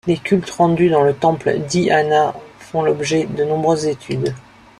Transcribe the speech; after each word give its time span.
Les 0.07 0.17
cultes 0.17 0.49
rendus 0.49 0.89
dans 0.89 1.03
le 1.03 1.13
temple 1.13 1.59
d'E-anna 1.71 2.33
font 2.57 2.81
l'objet 2.81 3.27
de 3.27 3.43
nombreuses 3.43 3.85
études. 3.85 4.33